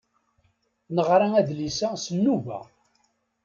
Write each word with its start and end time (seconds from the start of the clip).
Neɣra 0.95 1.27
adlis-a 1.39 1.89
s 2.03 2.05
nnuba. 2.15 2.59